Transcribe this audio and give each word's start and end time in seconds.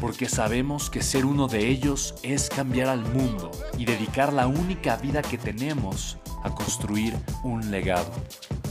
porque 0.00 0.28
sabemos 0.28 0.90
que 0.90 1.02
ser 1.02 1.24
uno 1.24 1.48
de 1.48 1.68
ellos 1.68 2.14
es 2.22 2.48
cambiar 2.48 2.88
al 2.88 3.00
mundo 3.00 3.50
y 3.78 3.84
dedicar 3.84 4.32
la 4.32 4.46
única 4.46 4.96
vida 4.96 5.22
que 5.22 5.38
tenemos 5.38 6.18
a 6.42 6.54
construir 6.54 7.14
un 7.42 7.70
legado. 7.70 8.12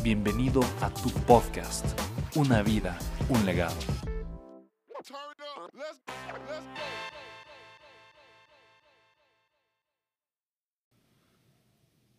Bienvenido 0.03 0.61
a 0.81 0.89
tu 0.89 1.09
podcast, 1.09 1.85
Una 2.35 2.61
vida, 2.61 2.97
un 3.29 3.45
legado. 3.45 3.75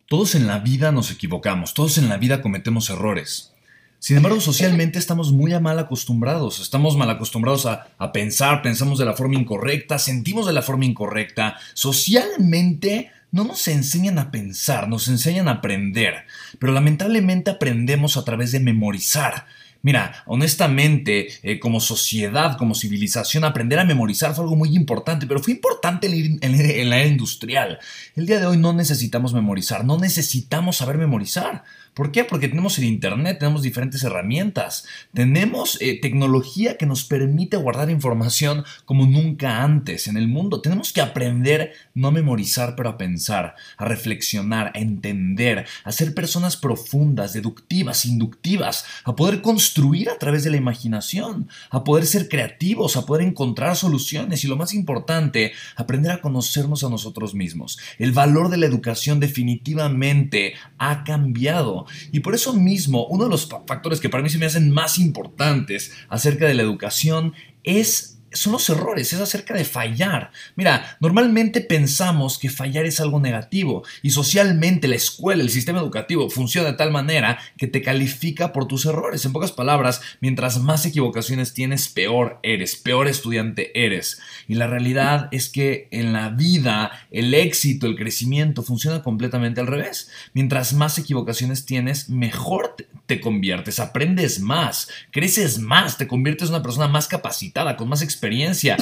Todos 0.07 0.35
en 0.35 0.47
la 0.47 0.59
vida 0.59 0.91
nos 0.91 1.11
equivocamos, 1.11 1.73
todos 1.73 1.97
en 1.97 2.07
la 2.07 2.17
vida 2.17 2.41
cometemos 2.41 2.89
errores. 2.89 3.56
Sin 3.99 4.17
embargo, 4.17 4.39
socialmente 4.39 4.99
estamos 4.99 5.31
muy 5.31 5.59
mal 5.59 5.79
acostumbrados. 5.79 6.59
Estamos 6.59 6.95
mal 6.95 7.09
acostumbrados 7.09 7.65
a, 7.65 7.87
a, 7.97 8.11
pensar, 8.11 8.61
pensamos 8.61 8.99
de 8.99 9.05
la 9.05 9.13
forma 9.13 9.35
incorrecta, 9.35 9.97
sentimos 9.97 10.45
de 10.45 10.53
la 10.53 10.61
forma 10.61 10.85
incorrecta. 10.85 11.57
Socialmente 11.73 13.11
no 13.31 13.43
nos 13.43 13.67
enseñan 13.67 14.19
a 14.19 14.31
pensar, 14.31 14.87
nos 14.87 15.07
enseñan 15.07 15.47
a 15.47 15.53
aprender. 15.53 16.25
Pero 16.59 16.73
lamentablemente 16.73 17.51
aprendemos 17.51 18.17
a 18.17 18.23
través 18.23 18.51
de 18.51 18.59
memorizar. 18.59 19.45
Mira, 19.81 20.23
honestamente, 20.25 21.27
eh, 21.43 21.59
como 21.59 21.79
sociedad, 21.79 22.57
como 22.57 22.75
civilización, 22.75 23.43
aprender 23.43 23.79
a 23.79 23.85
memorizar 23.85 24.33
fue 24.33 24.43
algo 24.43 24.55
muy 24.55 24.75
importante, 24.75 25.27
pero 25.27 25.39
fue 25.41 25.53
importante 25.53 26.07
en, 26.07 26.39
en 26.41 26.89
la 26.89 26.97
era 26.97 27.07
industrial. 27.07 27.79
El 28.15 28.25
día 28.25 28.39
de 28.39 28.47
hoy 28.47 28.57
no 28.57 28.73
necesitamos 28.73 29.33
memorizar, 29.33 29.85
no 29.85 29.97
necesitamos 29.97 30.77
saber 30.77 30.97
memorizar. 30.97 31.63
¿Por 31.97 32.11
qué? 32.11 32.23
Porque 32.23 32.47
tenemos 32.47 32.77
el 32.77 32.83
Internet, 32.83 33.39
tenemos 33.39 33.63
diferentes 33.63 34.03
herramientas, 34.03 34.85
tenemos 35.15 35.81
eh, 35.81 35.99
tecnología 35.99 36.77
que 36.77 36.85
nos 36.85 37.03
permite 37.03 37.57
guardar 37.57 37.89
información 37.89 38.65
como 38.85 39.07
nunca 39.07 39.63
antes 39.63 40.07
en 40.07 40.15
el 40.15 40.27
mundo. 40.27 40.61
Tenemos 40.61 40.93
que 40.93 41.01
aprender 41.01 41.71
no 41.95 42.09
a 42.09 42.11
memorizar, 42.11 42.75
pero 42.75 42.89
a 42.89 42.99
pensar, 42.99 43.55
a 43.77 43.85
reflexionar, 43.85 44.73
a 44.75 44.79
entender, 44.79 45.65
a 45.83 45.91
ser 45.91 46.13
personas 46.13 46.55
profundas, 46.55 47.33
deductivas, 47.33 48.05
inductivas, 48.05 48.85
a 49.03 49.15
poder 49.15 49.41
construir 49.41 50.11
a 50.11 50.19
través 50.19 50.43
de 50.43 50.51
la 50.51 50.57
imaginación, 50.57 51.49
a 51.71 51.83
poder 51.83 52.05
ser 52.05 52.29
creativos, 52.29 52.95
a 52.95 53.07
poder 53.07 53.25
encontrar 53.25 53.75
soluciones 53.75 54.43
y 54.43 54.47
lo 54.47 54.55
más 54.55 54.75
importante, 54.75 55.53
aprender 55.75 56.11
a 56.11 56.21
conocernos 56.21 56.83
a 56.83 56.89
nosotros 56.89 57.33
mismos. 57.33 57.79
El 57.97 58.11
valor 58.11 58.49
de 58.49 58.57
la 58.57 58.67
educación 58.67 59.19
definitivamente 59.19 60.53
ha 60.77 61.03
cambiado 61.03 61.86
y 62.11 62.19
por 62.21 62.35
eso 62.35 62.53
mismo, 62.53 63.05
uno 63.07 63.25
de 63.25 63.29
los 63.29 63.47
factores 63.47 63.99
que 63.99 64.09
para 64.09 64.23
mí 64.23 64.29
se 64.29 64.37
me 64.37 64.45
hacen 64.45 64.71
más 64.71 64.99
importantes 64.99 65.91
acerca 66.09 66.47
de 66.47 66.53
la 66.53 66.63
educación 66.63 67.33
es 67.63 68.16
son 68.33 68.53
los 68.53 68.69
errores, 68.69 69.13
es 69.13 69.19
acerca 69.19 69.53
de 69.53 69.65
fallar. 69.65 70.31
Mira, 70.55 70.97
normalmente 70.99 71.61
pensamos 71.61 72.37
que 72.37 72.49
fallar 72.49 72.85
es 72.85 72.99
algo 72.99 73.19
negativo 73.19 73.83
y 74.01 74.11
socialmente 74.11 74.87
la 74.87 74.95
escuela, 74.95 75.41
el 75.41 75.49
sistema 75.49 75.79
educativo 75.79 76.29
funciona 76.29 76.71
de 76.71 76.77
tal 76.77 76.91
manera 76.91 77.39
que 77.57 77.67
te 77.67 77.81
califica 77.81 78.51
por 78.53 78.67
tus 78.67 78.85
errores. 78.85 79.25
En 79.25 79.33
pocas 79.33 79.51
palabras, 79.51 80.01
mientras 80.19 80.59
más 80.59 80.85
equivocaciones 80.85 81.53
tienes, 81.53 81.87
peor 81.87 82.39
eres, 82.43 82.75
peor 82.75 83.07
estudiante 83.07 83.71
eres. 83.85 84.19
Y 84.47 84.55
la 84.55 84.67
realidad 84.67 85.29
es 85.31 85.49
que 85.49 85.87
en 85.91 86.13
la 86.13 86.29
vida 86.29 86.91
el 87.11 87.33
éxito, 87.33 87.87
el 87.87 87.95
crecimiento 87.95 88.61
funciona 88.61 89.03
completamente 89.03 89.61
al 89.61 89.67
revés. 89.67 90.11
Mientras 90.33 90.73
más 90.73 90.97
equivocaciones 90.97 91.65
tienes, 91.65 92.09
mejor 92.09 92.75
te 93.05 93.21
conviertes, 93.21 93.79
aprendes 93.79 94.41
más, 94.41 94.89
creces 95.11 95.59
más, 95.59 95.97
te 95.97 96.07
conviertes 96.07 96.49
en 96.49 96.55
una 96.55 96.63
persona 96.63 96.87
más 96.89 97.07
capacitada, 97.07 97.77
con 97.77 97.87
más 97.87 98.01
experiencia 98.01 98.16
experiencia, 98.17 98.77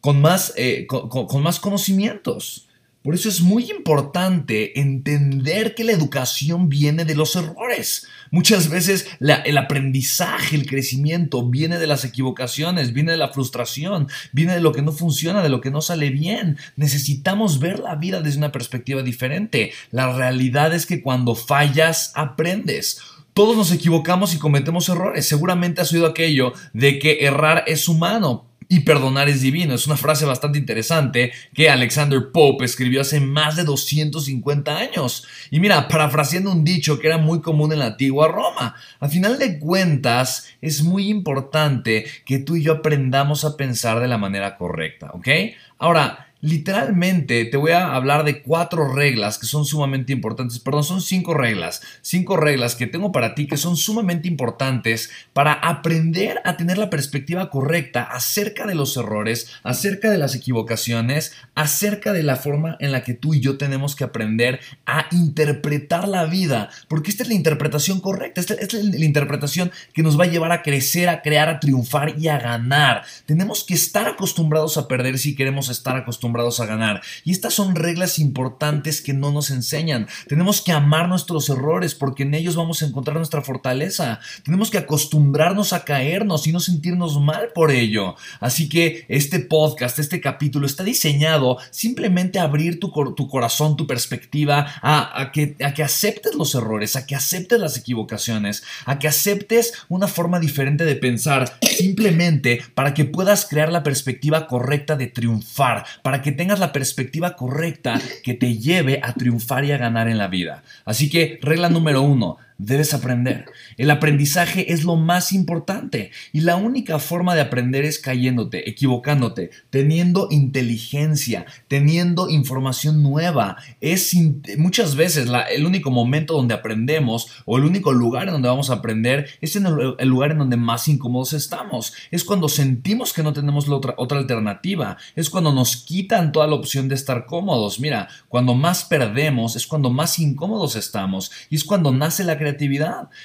con 0.00 0.20
más, 0.20 0.52
eh, 0.56 0.86
con, 0.86 1.42
más 1.42 1.58
conocimientos. 1.58 2.68
Por 3.02 3.16
eso 3.16 3.28
es 3.28 3.40
muy 3.40 3.68
importante 3.68 4.78
entender 4.78 5.74
que 5.74 5.82
la 5.82 5.90
educación 5.90 6.68
viene 6.68 7.04
de 7.04 7.16
los 7.16 7.34
errores. 7.34 8.06
Muchas 8.30 8.68
veces 8.68 9.08
el 9.20 9.58
aprendizaje, 9.58 10.54
el 10.54 10.66
crecimiento 10.66 11.44
viene 11.48 11.80
de 11.80 11.88
las 11.88 12.04
equivocaciones, 12.04 12.92
viene 12.92 13.10
de 13.10 13.18
la 13.18 13.32
frustración, 13.32 14.06
viene 14.30 14.54
de 14.54 14.60
lo 14.60 14.70
que 14.70 14.82
no 14.82 14.92
funciona, 14.92 15.42
de 15.42 15.48
lo 15.48 15.60
que 15.60 15.72
no 15.72 15.80
sale 15.80 16.10
bien. 16.10 16.58
Necesitamos 16.76 17.58
ver 17.58 17.80
la 17.80 17.96
vida 17.96 18.20
desde 18.20 18.38
una 18.38 18.52
perspectiva 18.52 19.02
diferente. 19.02 19.72
La 19.90 20.12
realidad 20.12 20.72
es 20.72 20.86
que 20.86 21.02
cuando 21.02 21.34
fallas, 21.34 22.12
aprendes. 22.14 23.00
Todos 23.34 23.56
nos 23.56 23.72
equivocamos 23.72 24.32
y 24.34 24.38
cometemos 24.38 24.88
errores. 24.88 25.26
Seguramente 25.26 25.80
has 25.80 25.92
oído 25.92 26.06
aquello 26.06 26.52
de 26.72 26.98
que 26.98 27.24
errar 27.24 27.64
es 27.66 27.88
humano, 27.88 28.46
y 28.72 28.80
perdonar 28.80 29.28
es 29.28 29.42
divino. 29.42 29.74
Es 29.74 29.86
una 29.86 29.98
frase 29.98 30.24
bastante 30.24 30.58
interesante 30.58 31.30
que 31.52 31.68
Alexander 31.68 32.30
Pope 32.32 32.64
escribió 32.64 33.02
hace 33.02 33.20
más 33.20 33.54
de 33.54 33.64
250 33.64 34.74
años. 34.74 35.26
Y 35.50 35.60
mira, 35.60 35.88
parafraseando 35.88 36.50
un 36.50 36.64
dicho 36.64 36.98
que 36.98 37.08
era 37.08 37.18
muy 37.18 37.42
común 37.42 37.74
en 37.74 37.80
la 37.80 37.88
antigua 37.88 38.28
Roma, 38.28 38.74
a 38.98 39.08
final 39.10 39.38
de 39.38 39.58
cuentas 39.58 40.48
es 40.62 40.82
muy 40.82 41.10
importante 41.10 42.06
que 42.24 42.38
tú 42.38 42.56
y 42.56 42.62
yo 42.62 42.72
aprendamos 42.72 43.44
a 43.44 43.58
pensar 43.58 44.00
de 44.00 44.08
la 44.08 44.16
manera 44.16 44.56
correcta, 44.56 45.10
¿ok? 45.12 45.28
Ahora, 45.76 46.31
Literalmente 46.44 47.44
te 47.44 47.56
voy 47.56 47.70
a 47.70 47.94
hablar 47.94 48.24
de 48.24 48.42
cuatro 48.42 48.92
reglas 48.92 49.38
que 49.38 49.46
son 49.46 49.64
sumamente 49.64 50.12
importantes. 50.12 50.58
Perdón, 50.58 50.82
son 50.82 51.00
cinco 51.00 51.34
reglas. 51.34 51.82
Cinco 52.00 52.36
reglas 52.36 52.74
que 52.74 52.88
tengo 52.88 53.12
para 53.12 53.36
ti 53.36 53.46
que 53.46 53.56
son 53.56 53.76
sumamente 53.76 54.26
importantes 54.26 55.08
para 55.32 55.52
aprender 55.52 56.40
a 56.44 56.56
tener 56.56 56.78
la 56.78 56.90
perspectiva 56.90 57.48
correcta 57.48 58.02
acerca 58.02 58.66
de 58.66 58.74
los 58.74 58.96
errores, 58.96 59.52
acerca 59.62 60.10
de 60.10 60.18
las 60.18 60.34
equivocaciones, 60.34 61.32
acerca 61.54 62.12
de 62.12 62.24
la 62.24 62.34
forma 62.34 62.76
en 62.80 62.90
la 62.90 63.04
que 63.04 63.14
tú 63.14 63.34
y 63.34 63.40
yo 63.40 63.56
tenemos 63.56 63.94
que 63.94 64.02
aprender 64.02 64.58
a 64.84 65.06
interpretar 65.12 66.08
la 66.08 66.24
vida. 66.24 66.70
Porque 66.88 67.12
esta 67.12 67.22
es 67.22 67.28
la 67.28 67.36
interpretación 67.36 68.00
correcta. 68.00 68.40
Esta, 68.40 68.54
es 68.54 68.74
la 68.74 69.04
interpretación 69.04 69.70
que 69.92 70.02
nos 70.02 70.18
va 70.18 70.24
a 70.24 70.28
llevar 70.28 70.50
a 70.50 70.62
crecer, 70.62 71.08
a 71.08 71.22
crear, 71.22 71.48
a 71.48 71.60
triunfar 71.60 72.18
y 72.18 72.26
a 72.26 72.40
ganar. 72.40 73.04
Tenemos 73.26 73.62
que 73.62 73.74
estar 73.74 74.08
acostumbrados 74.08 74.76
a 74.76 74.88
perder 74.88 75.20
si 75.20 75.36
queremos 75.36 75.68
estar 75.68 75.96
acostumbrados 75.96 76.31
a 76.32 76.66
ganar. 76.66 77.02
Y 77.24 77.30
estas 77.30 77.54
son 77.54 77.74
reglas 77.74 78.18
importantes 78.18 79.00
que 79.00 79.12
no 79.12 79.30
nos 79.30 79.50
enseñan. 79.50 80.08
Tenemos 80.28 80.60
que 80.62 80.72
amar 80.72 81.08
nuestros 81.08 81.48
errores 81.48 81.94
porque 81.94 82.22
en 82.22 82.34
ellos 82.34 82.56
vamos 82.56 82.82
a 82.82 82.86
encontrar 82.86 83.16
nuestra 83.16 83.42
fortaleza. 83.42 84.18
Tenemos 84.44 84.70
que 84.70 84.78
acostumbrarnos 84.78 85.72
a 85.72 85.84
caernos 85.84 86.46
y 86.46 86.52
no 86.52 86.60
sentirnos 86.60 87.20
mal 87.20 87.50
por 87.54 87.70
ello. 87.70 88.16
Así 88.40 88.68
que 88.68 89.04
este 89.08 89.40
podcast, 89.40 89.98
este 89.98 90.20
capítulo 90.20 90.66
está 90.66 90.84
diseñado 90.84 91.58
simplemente 91.70 92.38
a 92.38 92.44
abrir 92.44 92.80
tu, 92.80 92.90
tu 93.14 93.28
corazón, 93.28 93.76
tu 93.76 93.86
perspectiva, 93.86 94.66
a, 94.82 95.30
que, 95.32 95.56
a 95.62 95.74
que 95.74 95.82
aceptes 95.82 96.34
los 96.34 96.54
errores, 96.54 96.96
a 96.96 97.06
que 97.06 97.14
aceptes 97.14 97.60
las 97.60 97.76
equivocaciones, 97.76 98.62
a 98.86 98.98
que 98.98 99.08
aceptes 99.08 99.74
una 99.88 100.08
forma 100.08 100.40
diferente 100.40 100.84
de 100.84 100.96
pensar, 100.96 101.58
simplemente 101.62 102.62
para 102.74 102.94
que 102.94 103.04
puedas 103.04 103.46
crear 103.46 103.70
la 103.70 103.82
perspectiva 103.82 104.46
correcta 104.46 104.96
de 104.96 105.06
triunfar, 105.06 105.84
para 106.02 106.21
que 106.22 106.32
tengas 106.32 106.58
la 106.58 106.72
perspectiva 106.72 107.36
correcta 107.36 108.00
que 108.22 108.34
te 108.34 108.56
lleve 108.56 109.00
a 109.02 109.12
triunfar 109.14 109.64
y 109.64 109.72
a 109.72 109.78
ganar 109.78 110.08
en 110.08 110.18
la 110.18 110.28
vida. 110.28 110.62
Así 110.84 111.10
que 111.10 111.38
regla 111.42 111.68
número 111.68 112.02
uno, 112.02 112.38
debes 112.64 112.94
aprender. 112.94 113.46
El 113.76 113.90
aprendizaje 113.90 114.72
es 114.72 114.84
lo 114.84 114.96
más 114.96 115.32
importante 115.32 116.10
y 116.32 116.40
la 116.40 116.56
única 116.56 116.98
forma 116.98 117.34
de 117.34 117.40
aprender 117.40 117.84
es 117.84 117.98
cayéndote, 117.98 118.68
equivocándote, 118.68 119.50
teniendo 119.70 120.28
inteligencia, 120.30 121.46
teniendo 121.68 122.28
información 122.28 123.02
nueva. 123.02 123.56
Es 123.80 124.14
muchas 124.58 124.94
veces 124.94 125.28
el 125.50 125.66
único 125.66 125.90
momento 125.90 126.34
donde 126.34 126.54
aprendemos 126.54 127.28
o 127.44 127.58
el 127.58 127.64
único 127.64 127.92
lugar 127.92 128.28
en 128.28 128.34
donde 128.34 128.48
vamos 128.48 128.70
a 128.70 128.74
aprender 128.74 129.28
es 129.40 129.56
en 129.56 129.66
el, 129.66 130.08
lugar 130.08 130.32
en 130.32 130.38
donde 130.38 130.56
más 130.56 130.86
incómodos 130.88 131.32
estamos. 131.32 131.92
Es 132.10 132.24
cuando 132.24 132.48
sentimos 132.48 133.12
que 133.12 133.22
no 133.22 133.32
tenemos 133.32 133.68
otra, 133.68 133.94
otra 133.96 134.18
alternativa. 134.18 134.96
Es 135.16 135.30
cuando 135.30 135.52
nos 135.52 135.76
quitan 135.76 136.32
toda 136.32 136.46
la 136.46 136.54
opción 136.54 136.88
de 136.88 136.94
estar 136.94 137.26
cómodos. 137.26 137.80
Mira, 137.80 138.08
cuando 138.28 138.54
más 138.54 138.84
perdemos 138.84 139.56
es 139.56 139.66
cuando 139.66 139.90
más 139.90 140.18
incómodos 140.18 140.76
estamos 140.76 141.32
y 141.50 141.56
es 141.56 141.64
cuando 141.64 141.92
nace 141.92 142.22
la 142.24 142.38
creatividad. 142.38 142.51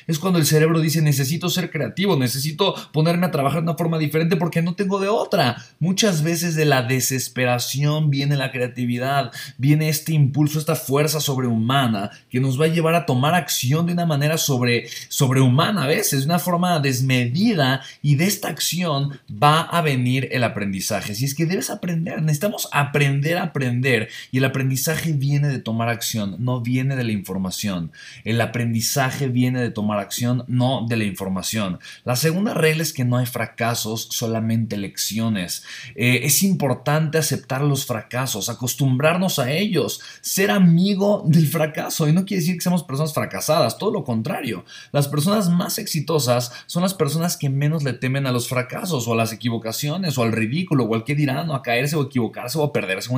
Es 0.08 0.20
cuando 0.20 0.40
el 0.40 0.46
cerebro 0.46 0.80
dice 0.80 1.02
necesito 1.02 1.50
ser 1.50 1.70
creativo, 1.70 2.18
necesito 2.18 2.76
ponerme 2.92 3.28
a 3.28 3.32
trabajar 3.32 3.62
de 3.62 3.70
una 3.70 3.78
forma 3.78 3.98
diferente 3.98 4.36
porque 4.36 4.62
no 4.62 4.76
tengo 4.76 5.00
de 5.00 5.08
otra. 5.08 5.58
Muchas 5.80 6.24
veces 6.24 6.56
de 6.56 6.66
la 6.66 6.84
desesperación 6.84 8.10
viene 8.10 8.38
la 8.38 8.52
creatividad, 8.52 9.32
viene 9.58 9.90
este 9.90 10.14
impulso, 10.14 10.60
esta 10.60 10.76
fuerza 10.76 11.20
sobrehumana 11.20 12.12
que 12.30 12.40
nos 12.40 12.60
va 12.60 12.66
a 12.66 12.70
llevar 12.70 12.96
a 12.96 13.06
tomar 13.06 13.36
acción 13.36 13.86
de 13.86 13.94
una 13.94 14.06
manera 14.06 14.38
sobre, 14.38 14.88
sobrehumana 15.10 15.84
a 15.84 15.88
veces, 15.88 16.22
de 16.22 16.26
una 16.26 16.40
forma 16.40 16.80
desmedida 16.80 17.82
y 18.02 18.16
de 18.16 18.26
esta 18.26 18.50
acción 18.50 19.20
va 19.32 19.62
a 19.62 19.82
venir 19.82 20.30
el 20.32 20.44
aprendizaje. 20.44 21.16
Si 21.16 21.26
es 21.26 21.36
que 21.36 21.46
debes 21.46 21.70
aprender, 21.70 22.22
necesitamos 22.22 22.70
aprender 22.72 23.38
a 23.38 23.44
aprender 23.44 24.10
y 24.32 24.38
el 24.38 24.46
aprendizaje 24.46 25.14
viene 25.14 25.48
de 25.48 25.60
tomar 25.60 25.90
acción, 25.90 26.36
no 26.40 26.62
viene 26.62 26.96
de 26.96 27.04
la 27.04 27.12
información. 27.12 27.92
El 28.24 28.42
aprendizaje 28.42 29.07
viene 29.32 29.62
de 29.62 29.72
tomar 29.72 30.00
acción, 30.00 30.44
no 30.48 30.86
de 30.88 30.98
la 30.98 31.04
información. 31.04 31.80
La 32.04 32.16
segunda 32.16 32.54
regla 32.54 32.84
es 32.84 32.94
que 32.94 33.06
no 33.06 33.18
hay 33.18 33.26
fracasos, 33.26 34.08
solamente 34.12 34.78
lecciones. 34.78 35.64
Eh, 35.96 36.22
es 36.24 36.44
importante 36.44 37.18
aceptar 37.18 37.62
los 37.62 37.86
fracasos, 37.86 38.50
acostumbrarnos 38.50 39.40
a 39.40 39.52
ellos, 39.52 40.02
ser 40.22 40.52
amigo 40.52 41.24
del 41.26 41.48
fracaso. 41.48 42.08
Y 42.08 42.14
no 42.14 42.26
quiere 42.26 42.42
decir 42.42 42.56
que 42.56 42.62
seamos 42.62 42.84
personas 42.84 43.14
fracasadas, 43.14 43.78
todo 43.78 43.92
lo 43.92 44.04
contrario. 44.04 44.66
Las 44.92 45.08
personas 45.08 45.50
más 45.50 45.78
exitosas 45.78 46.52
son 46.66 46.84
las 46.84 46.94
personas 46.94 47.38
que 47.38 47.50
menos 47.50 47.84
le 47.84 47.94
temen 47.94 48.28
a 48.28 48.32
los 48.32 48.48
fracasos 48.48 49.08
o 49.08 49.14
a 49.14 49.18
las 49.18 49.34
equivocaciones 49.34 50.18
o 50.18 50.24
al 50.24 50.32
ridículo 50.32 50.86
o 50.86 50.96
al 50.96 51.04
que 51.04 51.16
dirán 51.16 51.50
o 51.50 51.56
a 51.56 51.62
caerse 51.62 51.96
o 51.96 52.04
equivocarse 52.04 52.58
o 52.58 52.64
a 52.64 52.74
perderse 52.74 53.10
o 53.12 53.18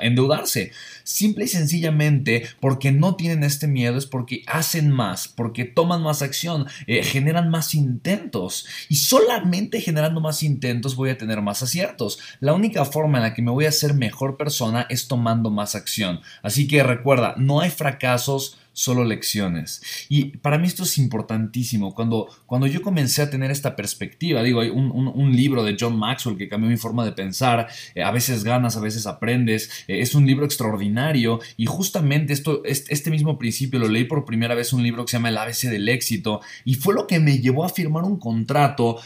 endeudarse. 0.00 0.72
Simple 1.04 1.44
y 1.44 1.48
sencillamente 1.48 2.46
porque 2.60 2.92
no 2.92 3.16
tienen 3.16 3.44
este 3.44 3.66
miedo 3.66 3.98
es 3.98 4.06
porque 4.06 4.42
hacen 4.46 4.90
más, 4.90 5.17
porque 5.26 5.64
toman 5.64 6.02
más 6.02 6.22
acción, 6.22 6.66
eh, 6.86 7.02
generan 7.02 7.50
más 7.50 7.74
intentos 7.74 8.66
y 8.88 8.96
solamente 8.96 9.80
generando 9.80 10.20
más 10.20 10.42
intentos 10.42 10.94
voy 10.94 11.10
a 11.10 11.18
tener 11.18 11.42
más 11.42 11.62
aciertos. 11.62 12.18
La 12.38 12.52
única 12.52 12.84
forma 12.84 13.18
en 13.18 13.24
la 13.24 13.34
que 13.34 13.42
me 13.42 13.50
voy 13.50 13.64
a 13.64 13.72
ser 13.72 13.94
mejor 13.94 14.36
persona 14.36 14.86
es 14.88 15.08
tomando 15.08 15.50
más 15.50 15.74
acción. 15.74 16.20
Así 16.42 16.68
que 16.68 16.82
recuerda, 16.82 17.34
no 17.36 17.60
hay 17.60 17.70
fracasos, 17.70 18.58
solo 18.78 19.04
lecciones. 19.04 19.82
Y 20.08 20.36
para 20.36 20.56
mí 20.56 20.68
esto 20.68 20.84
es 20.84 20.98
importantísimo. 20.98 21.96
Cuando, 21.96 22.28
cuando 22.46 22.68
yo 22.68 22.80
comencé 22.80 23.22
a 23.22 23.28
tener 23.28 23.50
esta 23.50 23.74
perspectiva, 23.74 24.40
digo, 24.44 24.60
hay 24.60 24.70
un, 24.70 24.88
libro 25.28 25.64
de 25.64 25.76
John 25.78 25.98
Maxwell 25.98 26.36
que 26.36 26.48
cambió 26.48 26.70
mi 26.70 26.76
forma 26.76 27.04
de 27.04 27.12
pensar, 27.12 27.68
eh, 27.94 28.02
a 28.02 28.12
veces 28.12 28.44
ganas, 28.44 28.76
a 28.76 28.80
veces 28.80 29.06
aprendes, 29.06 29.68
eh, 29.88 30.00
es 30.00 30.14
un 30.14 30.26
libro 30.26 30.44
extraordinario 30.44 31.40
y 31.56 31.66
justamente 31.66 32.32
esto, 32.32 32.62
este, 32.64 33.10
mismo 33.10 33.36
principio 33.36 33.80
lo 33.80 33.88
leí 33.88 34.04
por 34.04 34.24
primera 34.24 34.54
vez 34.54 34.72
un 34.72 34.82
libro 34.82 35.04
que 35.04 35.10
se 35.10 35.16
llama 35.16 35.30
El 35.30 35.38
ABC 35.38 35.68
del 35.68 35.88
éxito 35.88 36.40
y 36.64 36.74
fue 36.74 36.94
lo 36.94 37.06
que 37.06 37.18
me 37.18 37.38
llevó 37.38 37.64
a 37.64 37.68
firmar 37.68 38.04
un 38.04 38.18
contrato 38.18 39.00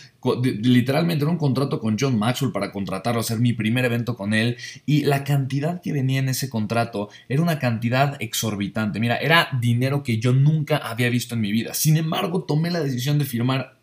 literalmente 0.63 1.25
era 1.25 1.31
un 1.31 1.39
contrato 1.39 1.81
con 1.81 1.97
John 1.99 2.19
Maxwell 2.19 2.53
para 2.53 2.71
contratarlo, 2.71 3.21
hacer 3.21 3.39
mi 3.39 3.53
primer 3.53 3.85
evento 3.85 4.17
con 4.17 4.35
él 4.35 4.57
y 4.87 5.05
la 5.05 5.25
cantidad 5.25 5.81
que 5.81 5.93
venía 5.93 6.21
en 6.21 6.29
ese 6.29 6.49
contrato 6.49 7.09
era 7.29 7.43
una 7.43 7.59
cantidad 7.59 8.17
exorbitante. 8.21 9.01
Mira, 9.01 9.17
era 9.17 9.49
dinero 9.61 10.03
que 10.03 10.19
yo 10.19 10.33
nunca 10.33 10.77
había 10.77 11.11
visto 11.11 11.35
en 11.35 11.41
mi 11.41 11.53
vida. 11.53 11.75
Sin 11.75 11.97
embargo, 11.97 12.45
tomé 12.45 12.71
la 12.71 12.81
decisión 12.81 13.19
de 13.19 13.25
firmar 13.25 13.79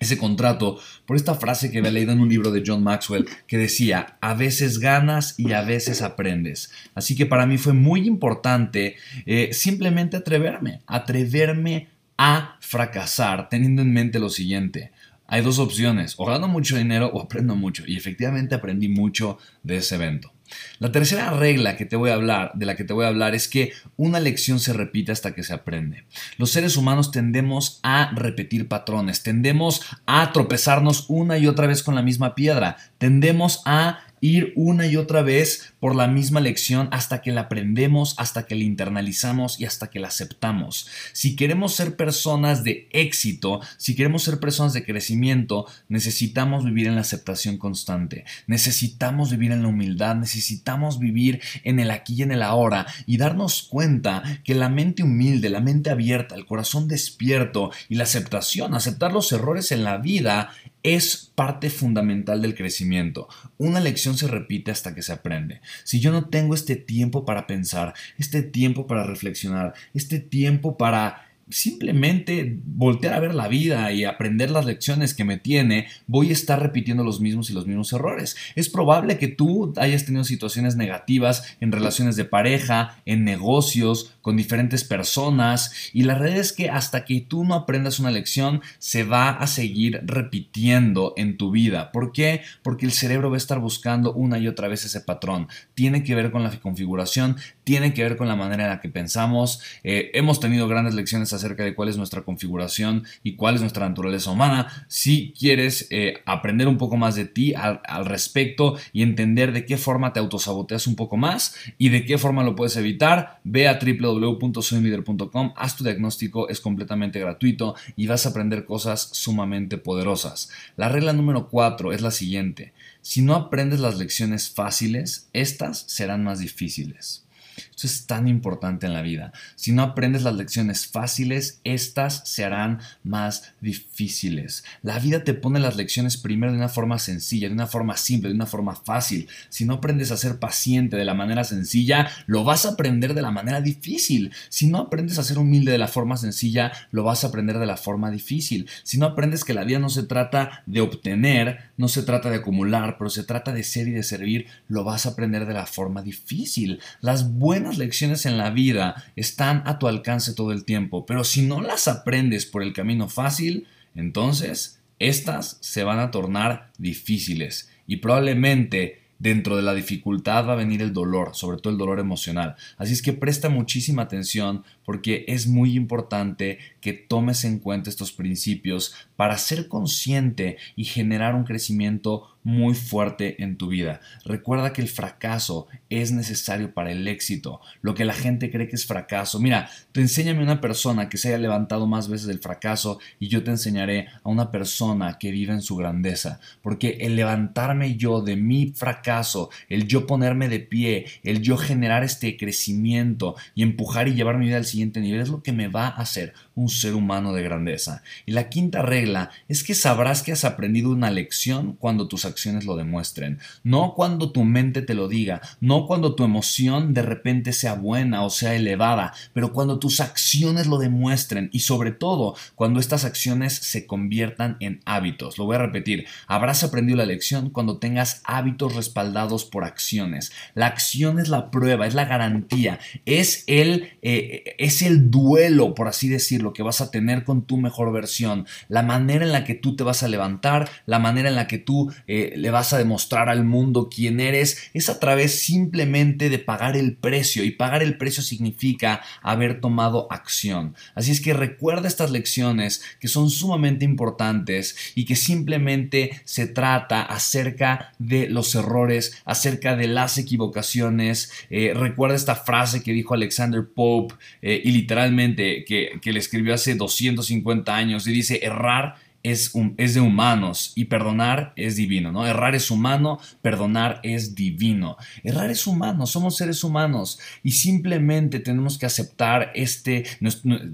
ese 0.00 0.16
contrato 0.16 0.80
por 1.04 1.16
esta 1.16 1.34
frase 1.34 1.70
que 1.70 1.78
había 1.78 1.90
leído 1.90 2.12
en 2.12 2.20
un 2.20 2.28
libro 2.30 2.50
de 2.50 2.62
John 2.66 2.82
Maxwell 2.82 3.28
que 3.46 3.58
decía, 3.58 4.16
a 4.22 4.32
veces 4.32 4.78
ganas 4.78 5.38
y 5.38 5.52
a 5.52 5.60
veces 5.60 6.00
aprendes. 6.00 6.72
Así 6.94 7.14
que 7.14 7.26
para 7.26 7.44
mí 7.44 7.58
fue 7.58 7.74
muy 7.74 8.06
importante 8.06 8.96
eh, 9.26 9.50
simplemente 9.52 10.16
atreverme, 10.16 10.80
atreverme 10.86 11.88
a 12.16 12.56
fracasar, 12.60 13.50
teniendo 13.50 13.82
en 13.82 13.92
mente 13.92 14.18
lo 14.18 14.30
siguiente 14.30 14.90
hay 15.30 15.42
dos 15.42 15.58
opciones, 15.58 16.14
o 16.18 16.26
gano 16.26 16.48
mucho 16.48 16.76
dinero 16.76 17.10
o 17.14 17.22
aprendo 17.22 17.54
mucho. 17.54 17.84
Y 17.86 17.96
efectivamente 17.96 18.54
aprendí 18.54 18.88
mucho 18.88 19.38
de 19.62 19.76
ese 19.76 19.94
evento. 19.94 20.32
La 20.80 20.90
tercera 20.90 21.30
regla 21.30 21.76
que 21.76 21.86
te 21.86 21.94
voy 21.94 22.10
a 22.10 22.14
hablar, 22.14 22.50
de 22.54 22.66
la 22.66 22.74
que 22.74 22.82
te 22.82 22.92
voy 22.92 23.04
a 23.04 23.08
hablar, 23.08 23.36
es 23.36 23.46
que 23.46 23.72
una 23.96 24.18
lección 24.18 24.58
se 24.58 24.72
repite 24.72 25.12
hasta 25.12 25.32
que 25.32 25.44
se 25.44 25.54
aprende. 25.54 26.04
Los 26.36 26.50
seres 26.50 26.76
humanos 26.76 27.12
tendemos 27.12 27.78
a 27.84 28.10
repetir 28.14 28.66
patrones, 28.66 29.22
tendemos 29.22 29.82
a 30.06 30.32
tropezarnos 30.32 31.06
una 31.08 31.38
y 31.38 31.46
otra 31.46 31.68
vez 31.68 31.84
con 31.84 31.94
la 31.94 32.02
misma 32.02 32.34
piedra, 32.34 32.76
tendemos 32.98 33.62
a 33.64 34.00
ir 34.20 34.52
una 34.56 34.86
y 34.86 34.96
otra 34.96 35.22
vez 35.22 35.72
por 35.80 35.94
la 35.94 36.06
misma 36.06 36.40
lección 36.40 36.88
hasta 36.92 37.22
que 37.22 37.32
la 37.32 37.42
aprendemos, 37.42 38.14
hasta 38.18 38.46
que 38.46 38.54
la 38.54 38.64
internalizamos 38.64 39.60
y 39.60 39.64
hasta 39.64 39.88
que 39.88 40.00
la 40.00 40.08
aceptamos. 40.08 40.88
Si 41.12 41.36
queremos 41.36 41.74
ser 41.74 41.96
personas 41.96 42.64
de 42.64 42.88
éxito, 42.92 43.60
si 43.76 43.94
queremos 43.94 44.22
ser 44.22 44.40
personas 44.40 44.72
de 44.72 44.84
crecimiento, 44.84 45.66
necesitamos 45.88 46.64
vivir 46.64 46.86
en 46.86 46.94
la 46.94 47.00
aceptación 47.00 47.56
constante, 47.56 48.24
necesitamos 48.46 49.30
vivir 49.30 49.52
en 49.52 49.62
la 49.62 49.68
humildad, 49.68 50.16
necesitamos 50.16 50.98
vivir 50.98 51.40
en 51.64 51.80
el 51.80 51.90
aquí 51.90 52.14
y 52.14 52.22
en 52.22 52.32
el 52.32 52.42
ahora 52.42 52.86
y 53.06 53.16
darnos 53.16 53.62
cuenta 53.62 54.22
que 54.44 54.54
la 54.54 54.68
mente 54.68 55.02
humilde, 55.02 55.48
la 55.48 55.60
mente 55.60 55.90
abierta, 55.90 56.34
el 56.34 56.46
corazón 56.46 56.88
despierto 56.88 57.70
y 57.88 57.94
la 57.94 58.04
aceptación, 58.04 58.74
aceptar 58.74 59.12
los 59.12 59.32
errores 59.32 59.72
en 59.72 59.84
la 59.84 59.98
vida 59.98 60.50
es 60.82 61.30
parte 61.34 61.70
fundamental 61.70 62.42
del 62.42 62.54
crecimiento. 62.54 63.28
Una 63.58 63.80
lección 63.80 64.16
se 64.16 64.28
repite 64.28 64.70
hasta 64.70 64.94
que 64.94 65.02
se 65.02 65.12
aprende. 65.12 65.60
Si 65.84 66.00
yo 66.00 66.10
no 66.10 66.28
tengo 66.28 66.54
este 66.54 66.76
tiempo 66.76 67.24
para 67.24 67.46
pensar, 67.46 67.94
este 68.18 68.42
tiempo 68.42 68.86
para 68.86 69.04
reflexionar, 69.04 69.74
este 69.94 70.18
tiempo 70.18 70.76
para 70.76 71.29
simplemente 71.50 72.58
voltear 72.64 73.14
a 73.14 73.20
ver 73.20 73.34
la 73.34 73.48
vida 73.48 73.92
y 73.92 74.04
aprender 74.04 74.50
las 74.50 74.64
lecciones 74.64 75.14
que 75.14 75.24
me 75.24 75.36
tiene, 75.36 75.88
voy 76.06 76.30
a 76.30 76.32
estar 76.32 76.60
repitiendo 76.60 77.04
los 77.04 77.20
mismos 77.20 77.50
y 77.50 77.52
los 77.52 77.66
mismos 77.66 77.92
errores. 77.92 78.36
Es 78.54 78.68
probable 78.68 79.18
que 79.18 79.28
tú 79.28 79.72
hayas 79.76 80.04
tenido 80.04 80.24
situaciones 80.24 80.76
negativas 80.76 81.56
en 81.60 81.72
relaciones 81.72 82.16
de 82.16 82.24
pareja, 82.24 83.02
en 83.04 83.24
negocios, 83.24 84.14
con 84.22 84.36
diferentes 84.36 84.84
personas 84.84 85.90
y 85.92 86.02
la 86.02 86.14
realidad 86.14 86.40
es 86.40 86.52
que 86.52 86.70
hasta 86.70 87.04
que 87.04 87.20
tú 87.20 87.44
no 87.44 87.54
aprendas 87.54 87.98
una 87.98 88.10
lección 88.10 88.60
se 88.78 89.04
va 89.04 89.30
a 89.30 89.46
seguir 89.46 90.00
repitiendo 90.04 91.14
en 91.16 91.36
tu 91.36 91.50
vida. 91.50 91.92
¿Por 91.92 92.12
qué? 92.12 92.42
Porque 92.62 92.86
el 92.86 92.92
cerebro 92.92 93.30
va 93.30 93.36
a 93.36 93.38
estar 93.38 93.58
buscando 93.58 94.12
una 94.12 94.38
y 94.38 94.48
otra 94.48 94.68
vez 94.68 94.84
ese 94.84 95.00
patrón. 95.00 95.48
Tiene 95.74 96.04
que 96.04 96.14
ver 96.14 96.30
con 96.30 96.42
la 96.42 96.50
configuración, 96.60 97.36
tiene 97.64 97.94
que 97.94 98.02
ver 98.02 98.16
con 98.16 98.28
la 98.28 98.36
manera 98.36 98.64
en 98.64 98.70
la 98.70 98.80
que 98.80 98.88
pensamos. 98.88 99.62
Eh, 99.82 100.10
hemos 100.14 100.40
tenido 100.40 100.68
grandes 100.68 100.94
lecciones 100.94 101.32
acerca 101.40 101.64
de 101.64 101.74
cuál 101.74 101.88
es 101.88 101.96
nuestra 101.96 102.22
configuración 102.22 103.04
y 103.22 103.36
cuál 103.36 103.54
es 103.56 103.60
nuestra 103.60 103.88
naturaleza 103.88 104.30
humana. 104.30 104.86
Si 104.88 105.34
quieres 105.38 105.88
eh, 105.90 106.22
aprender 106.26 106.68
un 106.68 106.78
poco 106.78 106.96
más 106.96 107.14
de 107.14 107.24
ti 107.24 107.54
al, 107.54 107.80
respecto 108.04 108.76
y 108.92 109.02
entender 109.02 109.52
de 109.52 109.64
qué 109.64 109.76
forma 109.76 110.12
te 110.12 110.20
autosaboteas 110.20 110.86
un 110.86 110.96
poco 110.96 111.16
más 111.16 111.54
y 111.78 111.88
de 111.88 112.04
qué 112.04 112.18
forma 112.18 112.44
lo 112.44 112.54
puedes 112.54 112.76
evitar, 112.76 113.40
ve 113.44 113.68
a 113.68 113.78
www.soylider.com, 113.78 115.52
haz 115.56 115.76
tu 115.76 115.84
diagnóstico, 115.84 116.48
es 116.48 116.60
completamente 116.60 117.18
gratuito 117.18 117.74
y 117.96 118.06
vas 118.06 118.26
a 118.26 118.30
aprender 118.30 118.64
cosas 118.64 119.08
sumamente 119.12 119.78
poderosas. 119.78 120.50
La 120.76 120.88
regla 120.88 121.12
número 121.12 121.48
4 121.48 121.92
es 121.92 122.02
la 122.02 122.10
siguiente. 122.10 122.72
Si 123.02 123.22
no 123.22 123.34
aprendes 123.34 123.80
las 123.80 123.96
lecciones 123.98 124.50
fáciles, 124.50 125.28
estas 125.32 125.84
serán 125.88 126.22
más 126.22 126.38
difíciles. 126.38 127.24
Esto 127.56 127.86
es 127.86 128.06
tan 128.06 128.28
importante 128.28 128.86
en 128.86 128.92
la 128.92 129.02
vida. 129.02 129.32
Si 129.56 129.72
no 129.72 129.82
aprendes 129.82 130.22
las 130.22 130.34
lecciones 130.34 130.86
fáciles, 130.86 131.60
estas 131.64 132.22
se 132.28 132.44
harán 132.44 132.80
más 133.02 133.52
difíciles. 133.60 134.64
La 134.82 134.98
vida 134.98 135.24
te 135.24 135.34
pone 135.34 135.60
las 135.60 135.76
lecciones 135.76 136.16
primero 136.16 136.52
de 136.52 136.58
una 136.58 136.68
forma 136.68 136.98
sencilla, 136.98 137.48
de 137.48 137.54
una 137.54 137.66
forma 137.66 137.96
simple, 137.96 138.28
de 138.28 138.34
una 138.34 138.46
forma 138.46 138.74
fácil. 138.74 139.28
Si 139.48 139.64
no 139.64 139.74
aprendes 139.74 140.10
a 140.10 140.16
ser 140.16 140.38
paciente 140.38 140.96
de 140.96 141.04
la 141.04 141.14
manera 141.14 141.44
sencilla, 141.44 142.08
lo 142.26 142.44
vas 142.44 142.66
a 142.66 142.70
aprender 142.70 143.14
de 143.14 143.22
la 143.22 143.30
manera 143.30 143.60
difícil. 143.60 144.32
Si 144.48 144.66
no 144.66 144.78
aprendes 144.78 145.18
a 145.18 145.24
ser 145.24 145.38
humilde 145.38 145.72
de 145.72 145.78
la 145.78 145.88
forma 145.88 146.16
sencilla, 146.16 146.72
lo 146.90 147.04
vas 147.04 147.24
a 147.24 147.28
aprender 147.28 147.58
de 147.58 147.66
la 147.66 147.76
forma 147.76 148.10
difícil. 148.10 148.68
Si 148.82 148.98
no 148.98 149.06
aprendes 149.06 149.44
que 149.44 149.54
la 149.54 149.64
vida 149.64 149.78
no 149.78 149.88
se 149.88 150.02
trata 150.02 150.62
de 150.66 150.80
obtener, 150.80 151.70
no 151.76 151.88
se 151.88 152.02
trata 152.02 152.30
de 152.30 152.36
acumular, 152.36 152.96
pero 152.98 153.10
se 153.10 153.24
trata 153.24 153.52
de 153.52 153.62
ser 153.62 153.88
y 153.88 153.92
de 153.92 154.02
servir, 154.02 154.46
lo 154.68 154.84
vas 154.84 155.06
a 155.06 155.10
aprender 155.10 155.46
de 155.46 155.54
la 155.54 155.66
forma 155.66 156.02
difícil. 156.02 156.80
Las 157.00 157.36
lecciones 157.58 158.26
en 158.26 158.38
la 158.38 158.50
vida 158.50 159.04
están 159.16 159.62
a 159.66 159.78
tu 159.78 159.88
alcance 159.88 160.34
todo 160.34 160.52
el 160.52 160.64
tiempo, 160.64 161.06
pero 161.06 161.24
si 161.24 161.42
no 161.42 161.60
las 161.60 161.88
aprendes 161.88 162.46
por 162.46 162.62
el 162.62 162.72
camino 162.72 163.08
fácil, 163.08 163.66
entonces 163.94 164.80
estas 164.98 165.58
se 165.60 165.82
van 165.82 165.98
a 165.98 166.10
tornar 166.10 166.70
difíciles 166.78 167.70
y 167.86 167.96
probablemente 167.96 169.00
dentro 169.20 169.54
de 169.54 169.62
la 169.62 169.74
dificultad 169.74 170.48
va 170.48 170.54
a 170.54 170.56
venir 170.56 170.82
el 170.82 170.92
dolor, 170.92 171.34
sobre 171.34 171.58
todo 171.58 171.72
el 171.72 171.78
dolor 171.78 172.00
emocional. 172.00 172.56
Así 172.78 172.94
es 172.94 173.02
que 173.02 173.12
presta 173.12 173.48
muchísima 173.48 174.02
atención 174.02 174.64
porque 174.84 175.24
es 175.28 175.46
muy 175.46 175.76
importante 175.76 176.58
que 176.80 176.94
tomes 176.94 177.44
en 177.44 177.58
cuenta 177.58 177.90
estos 177.90 178.12
principios 178.12 178.94
para 179.16 179.36
ser 179.38 179.68
consciente 179.68 180.56
y 180.74 180.84
generar 180.84 181.34
un 181.34 181.44
crecimiento 181.44 182.36
muy 182.42 182.74
fuerte 182.74 183.42
en 183.42 183.56
tu 183.56 183.68
vida. 183.68 184.00
Recuerda 184.24 184.72
que 184.72 184.80
el 184.80 184.88
fracaso 184.88 185.66
es 185.88 186.12
necesario 186.12 186.72
para 186.72 186.90
el 186.90 187.06
éxito. 187.06 187.60
Lo 187.82 187.94
que 187.94 188.04
la 188.04 188.14
gente 188.14 188.50
cree 188.50 188.68
que 188.68 188.76
es 188.76 188.86
fracaso. 188.86 189.40
Mira, 189.40 189.70
te 189.92 190.00
enséñame 190.00 190.42
una 190.42 190.60
persona 190.60 191.08
que 191.08 191.18
se 191.18 191.28
haya 191.28 191.38
levantado 191.38 191.86
más 191.86 192.08
veces 192.08 192.26
del 192.26 192.38
fracaso 192.38 192.98
y 193.18 193.28
yo 193.28 193.44
te 193.44 193.50
enseñaré 193.50 194.08
a 194.22 194.28
una 194.28 194.50
persona 194.50 195.18
que 195.18 195.30
vive 195.30 195.52
en 195.52 195.62
su 195.62 195.76
grandeza. 195.76 196.40
Porque 196.62 196.98
el 197.00 197.16
levantarme 197.16 197.96
yo 197.96 198.22
de 198.22 198.36
mi 198.36 198.72
fracaso, 198.74 199.50
el 199.68 199.86
yo 199.86 200.06
ponerme 200.06 200.48
de 200.48 200.60
pie, 200.60 201.06
el 201.22 201.42
yo 201.42 201.56
generar 201.56 202.04
este 202.04 202.36
crecimiento 202.36 203.36
y 203.54 203.62
empujar 203.62 204.08
y 204.08 204.14
llevar 204.14 204.38
mi 204.38 204.46
vida 204.46 204.56
al 204.56 204.64
siguiente 204.64 205.00
nivel 205.00 205.20
es 205.20 205.28
lo 205.28 205.42
que 205.42 205.52
me 205.52 205.68
va 205.68 205.88
a 205.88 206.00
hacer 206.00 206.34
un 206.54 206.68
ser 206.68 206.94
humano 206.94 207.32
de 207.32 207.42
grandeza. 207.42 208.02
Y 208.26 208.32
la 208.32 208.48
quinta 208.48 208.82
regla 208.82 209.30
es 209.48 209.62
que 209.62 209.74
sabrás 209.74 210.22
que 210.22 210.32
has 210.32 210.44
aprendido 210.44 210.90
una 210.90 211.10
lección 211.10 211.74
cuando 211.74 212.08
tus 212.08 212.24
acciones 212.30 212.64
lo 212.64 212.76
demuestren, 212.76 213.38
no 213.62 213.94
cuando 213.94 214.32
tu 214.32 214.44
mente 214.44 214.82
te 214.82 214.94
lo 214.94 215.08
diga, 215.08 215.40
no 215.60 215.86
cuando 215.86 216.14
tu 216.14 216.24
emoción 216.24 216.94
de 216.94 217.02
repente 217.02 217.52
sea 217.52 217.74
buena 217.74 218.22
o 218.22 218.30
sea 218.30 218.54
elevada, 218.54 219.12
pero 219.32 219.52
cuando 219.52 219.78
tus 219.78 220.00
acciones 220.00 220.66
lo 220.66 220.78
demuestren 220.78 221.50
y 221.52 221.60
sobre 221.60 221.92
todo 221.92 222.34
cuando 222.54 222.80
estas 222.80 223.04
acciones 223.04 223.54
se 223.54 223.86
conviertan 223.86 224.56
en 224.60 224.80
hábitos. 224.84 225.38
Lo 225.38 225.44
voy 225.44 225.56
a 225.56 225.60
repetir, 225.60 226.06
habrás 226.26 226.64
aprendido 226.64 226.96
la 226.96 227.06
lección 227.06 227.50
cuando 227.50 227.78
tengas 227.78 228.22
hábitos 228.24 228.74
respaldados 228.74 229.44
por 229.44 229.64
acciones. 229.64 230.32
La 230.54 230.66
acción 230.66 231.18
es 231.18 231.28
la 231.28 231.50
prueba, 231.50 231.86
es 231.86 231.94
la 231.94 232.04
garantía, 232.04 232.78
es 233.04 233.44
el, 233.46 233.90
eh, 234.02 234.54
es 234.58 234.82
el 234.82 235.10
duelo, 235.10 235.74
por 235.74 235.88
así 235.88 236.08
decirlo, 236.08 236.52
que 236.52 236.62
vas 236.62 236.80
a 236.80 236.90
tener 236.90 237.24
con 237.24 237.42
tu 237.42 237.56
mejor 237.56 237.92
versión, 237.92 238.46
la 238.68 238.82
manera 238.82 239.24
en 239.24 239.32
la 239.32 239.44
que 239.44 239.54
tú 239.54 239.76
te 239.76 239.84
vas 239.84 240.02
a 240.02 240.08
levantar, 240.08 240.68
la 240.86 240.98
manera 240.98 241.28
en 241.28 241.36
la 241.36 241.46
que 241.46 241.58
tú 241.58 241.92
eh, 242.06 242.19
le 242.36 242.50
vas 242.50 242.72
a 242.72 242.78
demostrar 242.78 243.28
al 243.28 243.44
mundo 243.44 243.88
quién 243.94 244.20
eres, 244.20 244.70
es 244.74 244.88
a 244.88 245.00
través 245.00 245.40
simplemente 245.40 246.28
de 246.30 246.38
pagar 246.38 246.76
el 246.76 246.96
precio 246.96 247.44
y 247.44 247.50
pagar 247.50 247.82
el 247.82 247.96
precio 247.96 248.22
significa 248.22 249.02
haber 249.22 249.60
tomado 249.60 250.06
acción. 250.10 250.74
Así 250.94 251.10
es 251.10 251.20
que 251.20 251.34
recuerda 251.34 251.88
estas 251.88 252.10
lecciones 252.10 252.82
que 253.00 253.08
son 253.08 253.30
sumamente 253.30 253.84
importantes 253.84 254.76
y 254.94 255.04
que 255.04 255.16
simplemente 255.16 256.20
se 256.24 256.46
trata 256.46 257.02
acerca 257.02 257.92
de 257.98 258.28
los 258.28 258.54
errores, 258.54 259.20
acerca 259.24 259.76
de 259.76 259.88
las 259.88 260.18
equivocaciones. 260.18 261.32
Eh, 261.50 261.72
recuerda 261.74 262.16
esta 262.16 262.36
frase 262.36 262.82
que 262.82 262.92
dijo 262.92 263.14
Alexander 263.14 263.66
Pope 263.74 264.14
eh, 264.42 264.60
y 264.64 264.72
literalmente 264.72 265.64
que, 265.64 265.98
que 266.00 266.12
le 266.12 266.18
escribió 266.18 266.54
hace 266.54 266.74
250 266.74 267.74
años 267.74 268.06
y 268.06 268.12
dice 268.12 268.40
errar 268.42 268.96
es, 269.22 269.52
es, 269.76 269.94
de 269.94 270.00
humanos 270.00 270.72
y 270.74 270.86
perdonar 270.86 271.52
es 271.56 271.76
divino, 271.76 272.12
¿no? 272.12 272.26
Errar 272.26 272.54
es 272.54 272.70
humano, 272.70 273.20
perdonar 273.42 274.00
es 274.02 274.34
divino. 274.34 274.96
Errar 275.22 275.50
es 275.50 275.66
humano, 275.66 276.06
somos 276.06 276.36
seres 276.36 276.64
humanos 276.64 277.18
y 277.42 277.52
simplemente 277.52 278.40
tenemos 278.40 278.78
que 278.78 278.86
aceptar 278.86 279.52
este, 279.54 280.04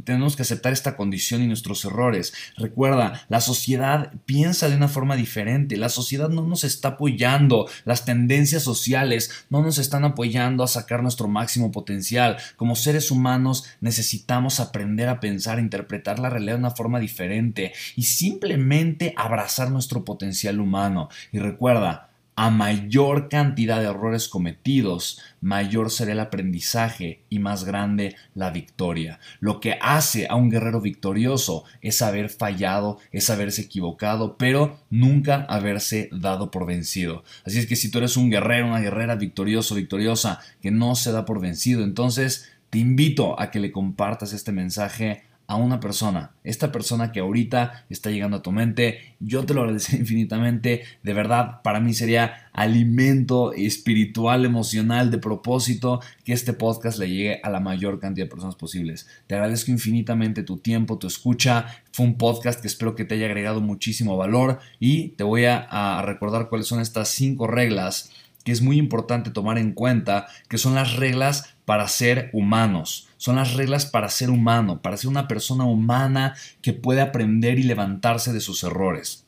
tenemos 0.04 0.36
que 0.36 0.42
aceptar 0.42 0.72
esta 0.72 0.96
condición 0.96 1.42
y 1.42 1.46
nuestros 1.46 1.84
errores. 1.84 2.32
Recuerda, 2.56 3.24
la 3.28 3.40
sociedad 3.40 4.12
piensa 4.26 4.68
de 4.68 4.76
una 4.76 4.88
forma 4.88 5.16
diferente, 5.16 5.76
la 5.76 5.88
sociedad 5.88 6.28
no 6.28 6.42
nos 6.42 6.64
está 6.64 6.88
apoyando, 6.88 7.68
las 7.84 8.04
tendencias 8.04 8.62
sociales 8.62 9.46
no 9.50 9.62
nos 9.62 9.78
están 9.78 10.04
apoyando 10.04 10.62
a 10.62 10.68
sacar 10.68 11.02
nuestro 11.02 11.28
máximo 11.28 11.72
potencial. 11.72 12.36
Como 12.56 12.76
seres 12.76 13.10
humanos 13.10 13.64
necesitamos 13.80 14.60
aprender 14.60 15.08
a 15.08 15.20
pensar, 15.20 15.58
interpretar 15.58 16.18
la 16.18 16.30
realidad 16.30 16.54
de 16.54 16.60
una 16.60 16.70
forma 16.70 17.00
diferente 17.00 17.72
y 17.96 18.04
simplemente 18.36 19.14
abrazar 19.16 19.70
nuestro 19.70 20.04
potencial 20.04 20.60
humano. 20.60 21.08
Y 21.32 21.38
recuerda, 21.38 22.10
a 22.38 22.50
mayor 22.50 23.30
cantidad 23.30 23.80
de 23.80 23.86
errores 23.86 24.28
cometidos, 24.28 25.22
mayor 25.40 25.90
será 25.90 26.12
el 26.12 26.20
aprendizaje 26.20 27.22
y 27.30 27.38
más 27.38 27.64
grande 27.64 28.14
la 28.34 28.50
victoria. 28.50 29.20
Lo 29.40 29.58
que 29.58 29.78
hace 29.80 30.26
a 30.28 30.34
un 30.34 30.50
guerrero 30.50 30.82
victorioso 30.82 31.64
es 31.80 32.02
haber 32.02 32.28
fallado, 32.28 32.98
es 33.10 33.30
haberse 33.30 33.62
equivocado, 33.62 34.36
pero 34.36 34.80
nunca 34.90 35.46
haberse 35.48 36.10
dado 36.12 36.50
por 36.50 36.66
vencido. 36.66 37.24
Así 37.46 37.58
es 37.58 37.66
que 37.66 37.76
si 37.76 37.90
tú 37.90 37.98
eres 37.98 38.18
un 38.18 38.28
guerrero, 38.28 38.66
una 38.66 38.80
guerrera 38.80 39.14
victorioso, 39.16 39.74
victoriosa, 39.74 40.40
que 40.60 40.70
no 40.70 40.94
se 40.94 41.12
da 41.12 41.24
por 41.24 41.40
vencido, 41.40 41.84
entonces 41.84 42.52
te 42.68 42.78
invito 42.78 43.40
a 43.40 43.50
que 43.50 43.60
le 43.60 43.72
compartas 43.72 44.34
este 44.34 44.52
mensaje 44.52 45.22
a 45.46 45.56
una 45.56 45.80
persona, 45.80 46.32
esta 46.44 46.72
persona 46.72 47.12
que 47.12 47.20
ahorita 47.20 47.84
está 47.88 48.10
llegando 48.10 48.38
a 48.38 48.42
tu 48.42 48.52
mente, 48.52 49.16
yo 49.20 49.44
te 49.44 49.54
lo 49.54 49.62
agradezco 49.62 49.96
infinitamente, 49.98 50.82
de 51.02 51.12
verdad 51.12 51.62
para 51.62 51.80
mí 51.80 51.94
sería 51.94 52.48
alimento 52.52 53.52
espiritual, 53.52 54.44
emocional, 54.44 55.10
de 55.10 55.18
propósito 55.18 56.00
que 56.24 56.32
este 56.32 56.52
podcast 56.52 56.98
le 56.98 57.10
llegue 57.10 57.40
a 57.42 57.50
la 57.50 57.60
mayor 57.60 58.00
cantidad 58.00 58.26
de 58.26 58.30
personas 58.30 58.56
posibles. 58.56 59.06
Te 59.26 59.34
agradezco 59.34 59.70
infinitamente 59.70 60.42
tu 60.42 60.56
tiempo, 60.58 60.98
tu 60.98 61.06
escucha, 61.06 61.66
fue 61.92 62.06
un 62.06 62.16
podcast 62.16 62.60
que 62.60 62.66
espero 62.66 62.94
que 62.94 63.04
te 63.04 63.14
haya 63.14 63.26
agregado 63.26 63.60
muchísimo 63.60 64.16
valor 64.16 64.58
y 64.80 65.08
te 65.10 65.24
voy 65.24 65.44
a, 65.44 65.58
a 65.58 66.02
recordar 66.02 66.48
cuáles 66.48 66.66
son 66.66 66.80
estas 66.80 67.08
cinco 67.08 67.46
reglas 67.46 68.10
que 68.46 68.52
es 68.52 68.62
muy 68.62 68.78
importante 68.78 69.32
tomar 69.32 69.58
en 69.58 69.72
cuenta, 69.72 70.28
que 70.48 70.56
son 70.56 70.76
las 70.76 70.94
reglas 70.94 71.56
para 71.64 71.88
ser 71.88 72.30
humanos. 72.32 73.08
Son 73.16 73.34
las 73.34 73.54
reglas 73.54 73.86
para 73.86 74.08
ser 74.08 74.30
humano, 74.30 74.80
para 74.82 74.96
ser 74.96 75.10
una 75.10 75.26
persona 75.26 75.64
humana 75.64 76.36
que 76.62 76.72
puede 76.72 77.00
aprender 77.00 77.58
y 77.58 77.64
levantarse 77.64 78.32
de 78.32 78.38
sus 78.40 78.62
errores. 78.62 79.25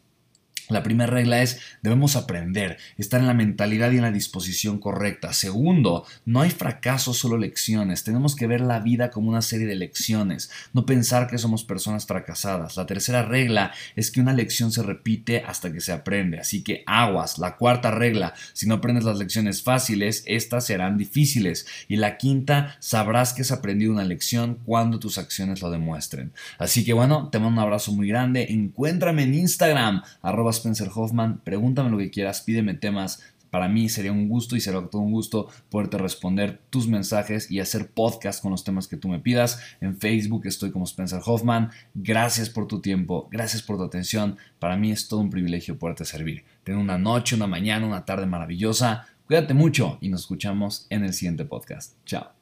La 0.69 0.83
primera 0.83 1.11
regla 1.11 1.43
es, 1.43 1.61
debemos 1.83 2.15
aprender, 2.17 2.77
estar 2.99 3.21
en 3.21 3.27
la 3.27 3.35
mentalidad 3.35 3.91
y 3.91 3.97
en 3.97 4.03
la 4.03 4.13
disposición 4.13 4.79
correcta. 4.79 5.33
Segundo, 5.33 6.05
no 6.27 6.43
hay 6.43 6.51
fracaso, 6.51 7.15
solo 7.15 7.39
lecciones. 7.39 8.05
Tenemos 8.05 8.37
que 8.37 8.47
ver 8.47 8.61
la 8.61 8.81
vida 8.81 9.11
como 9.11 9.31
una 9.31 9.41
serie 9.41 9.67
de 9.67 9.77
lecciones, 9.77 10.51
no 10.75 10.85
pensar 10.85 11.27
que 11.29 11.39
somos 11.39 11.65
personas 11.65 12.07
fracasadas. 12.07 12.77
La 12.77 12.87
tercera 12.87 13.23
regla 13.23 13.73
es 13.97 14.11
que 14.11 14.21
una 14.21 14.35
lección 14.35 14.71
se 14.71 14.83
repite 14.83 15.43
hasta 15.47 15.73
que 15.73 15.81
se 15.81 15.93
aprende, 15.93 16.39
así 16.39 16.63
que 16.63 16.83
aguas. 16.87 17.39
La 17.39 17.57
cuarta 17.57 17.91
regla, 17.91 18.35
si 18.53 18.67
no 18.67 18.75
aprendes 18.75 19.05
las 19.05 19.19
lecciones 19.19 19.63
fáciles, 19.63 20.23
estas 20.27 20.67
serán 20.67 20.99
difíciles. 20.99 21.67
Y 21.89 21.97
la 21.97 22.19
quinta, 22.19 22.77
sabrás 22.81 23.33
que 23.33 23.43
has 23.43 23.53
aprendido 23.53 23.93
una 23.93 24.05
lección 24.05 24.59
cuando 24.65 24.99
tus 24.99 25.17
acciones 25.17 25.63
lo 25.63 25.71
demuestren. 25.71 26.33
Así 26.59 26.85
que 26.85 26.93
bueno, 26.93 27.29
te 27.31 27.39
mando 27.39 27.61
un 27.61 27.67
abrazo 27.67 27.93
muy 27.93 28.09
grande. 28.09 28.47
Encuéntrame 28.51 29.23
en 29.23 29.35
Instagram, 29.35 30.03
arroba 30.21 30.53
Spencer 30.59 30.91
Hoffman, 30.95 31.41
pregúntame 31.45 31.91
lo 31.91 31.99
que 31.99 32.11
quieras, 32.11 32.43
pídeme 32.43 32.75
temas. 32.75 33.23
Para 33.51 33.69
mí 33.69 33.89
sería 33.89 34.13
un 34.13 34.29
gusto 34.29 34.57
y 34.57 34.61
será 34.61 34.87
todo 34.89 35.03
un 35.03 35.13
gusto 35.13 35.49
poderte 35.71 35.99
responder 35.99 36.61
tus 36.71 36.87
mensajes 36.87 37.51
y 37.51 37.61
hacer 37.61 37.91
podcast 37.91 38.43
con 38.43 38.51
los 38.51 38.65
temas 38.65 38.89
que 38.89 38.97
tú 38.97 39.09
me 39.09 39.21
pidas. 39.21 39.61
En 39.81 39.97
Facebook 39.97 40.47
estoy 40.47 40.71
como 40.71 40.85
Spencer 40.85 41.21
Hoffman. 41.25 41.71
Gracias 41.95 42.51
por 42.51 42.67
tu 42.67 42.81
tiempo, 42.81 43.29
gracias 43.31 43.63
por 43.63 43.79
tu 43.79 43.85
atención. 43.85 44.37
Para 44.59 44.77
mí 44.77 44.91
es 44.91 45.09
todo 45.09 45.21
un 45.21 45.31
privilegio 45.31 45.79
poderte 45.79 46.05
servir. 46.05 46.45
Ten 46.65 46.77
una 46.77 46.99
noche, 46.99 47.37
una 47.37 47.47
mañana, 47.47 47.87
una 47.87 48.05
tarde 48.05 48.27
maravillosa. 48.27 49.07
Cuídate 49.27 49.55
mucho 49.55 49.99
y 50.01 50.09
nos 50.09 50.23
escuchamos 50.23 50.87
en 50.91 51.05
el 51.05 51.15
siguiente 51.15 51.45
podcast. 51.45 51.95
Chao. 52.05 52.38